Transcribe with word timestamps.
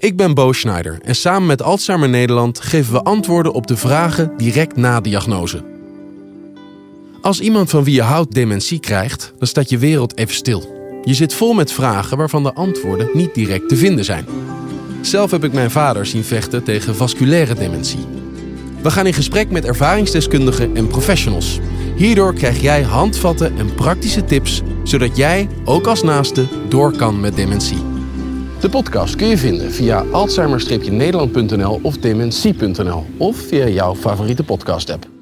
Ik 0.00 0.16
ben 0.16 0.34
Bo 0.34 0.52
Schneider 0.52 0.98
en 1.04 1.14
samen 1.14 1.46
met 1.46 1.62
Alzheimer 1.62 2.08
Nederland 2.08 2.60
geven 2.60 2.92
we 2.92 3.02
antwoorden 3.02 3.52
op 3.52 3.66
de 3.66 3.76
vragen 3.76 4.32
direct 4.36 4.76
na 4.76 5.00
diagnose. 5.00 5.62
Als 7.20 7.40
iemand 7.40 7.70
van 7.70 7.84
wie 7.84 7.94
je 7.94 8.02
houdt 8.02 8.34
dementie 8.34 8.80
krijgt, 8.80 9.32
dan 9.38 9.46
staat 9.46 9.70
je 9.70 9.78
wereld 9.78 10.16
even 10.16 10.34
stil. 10.34 10.76
Je 11.02 11.14
zit 11.14 11.34
vol 11.34 11.52
met 11.52 11.72
vragen 11.72 12.16
waarvan 12.16 12.42
de 12.42 12.54
antwoorden 12.54 13.10
niet 13.12 13.34
direct 13.34 13.68
te 13.68 13.76
vinden 13.76 14.04
zijn. 14.04 14.24
Zelf 15.00 15.30
heb 15.30 15.44
ik 15.44 15.52
mijn 15.52 15.70
vader 15.70 16.06
zien 16.06 16.24
vechten 16.24 16.62
tegen 16.62 16.96
vasculaire 16.96 17.54
dementie. 17.54 18.06
We 18.82 18.90
gaan 18.90 19.06
in 19.06 19.14
gesprek 19.14 19.50
met 19.50 19.64
ervaringsdeskundigen 19.64 20.76
en 20.76 20.86
professionals. 20.86 21.58
Hierdoor 21.96 22.34
krijg 22.34 22.60
jij 22.60 22.82
handvatten 22.82 23.58
en 23.58 23.74
praktische 23.74 24.24
tips, 24.24 24.62
zodat 24.84 25.16
jij, 25.16 25.48
ook 25.64 25.86
als 25.86 26.02
naaste, 26.02 26.46
door 26.68 26.96
kan 26.96 27.20
met 27.20 27.36
dementie. 27.36 27.89
De 28.60 28.68
podcast 28.68 29.16
kun 29.16 29.26
je 29.26 29.36
vinden 29.36 29.70
via 29.72 30.04
alzheimer-nederland.nl 30.12 31.80
of 31.82 31.96
dementie.nl 31.96 33.04
of 33.18 33.36
via 33.36 33.68
jouw 33.68 33.94
favoriete 33.94 34.44
podcast-app. 34.44 35.19